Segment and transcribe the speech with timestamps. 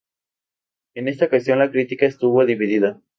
[0.95, 2.99] En esta ocasión, la crítica estuvo dividida.